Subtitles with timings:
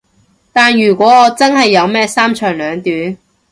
[0.51, 3.15] 但如果我真係有咩三長兩短